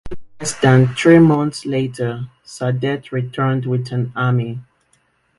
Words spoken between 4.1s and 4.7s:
army.